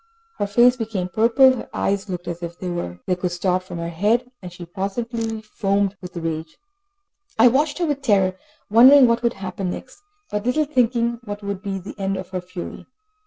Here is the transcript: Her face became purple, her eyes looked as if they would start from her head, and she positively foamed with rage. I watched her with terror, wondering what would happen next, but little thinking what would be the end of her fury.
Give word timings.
Her 0.39 0.47
face 0.47 0.77
became 0.77 1.09
purple, 1.09 1.55
her 1.57 1.69
eyes 1.75 2.09
looked 2.09 2.27
as 2.27 2.41
if 2.41 2.57
they 2.57 2.71
would 2.71 3.31
start 3.31 3.61
from 3.61 3.77
her 3.77 3.89
head, 3.89 4.31
and 4.41 4.51
she 4.51 4.65
positively 4.65 5.43
foamed 5.43 5.95
with 6.01 6.17
rage. 6.17 6.57
I 7.37 7.49
watched 7.49 7.77
her 7.77 7.85
with 7.85 8.01
terror, 8.01 8.35
wondering 8.67 9.05
what 9.05 9.21
would 9.21 9.33
happen 9.33 9.69
next, 9.69 10.01
but 10.31 10.47
little 10.47 10.65
thinking 10.65 11.19
what 11.23 11.43
would 11.43 11.61
be 11.61 11.77
the 11.77 11.93
end 11.99 12.17
of 12.17 12.29
her 12.29 12.41
fury. 12.41 12.87